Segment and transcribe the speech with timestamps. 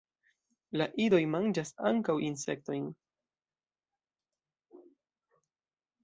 [0.81, 2.87] La idoj manĝas ankaŭ insektojn.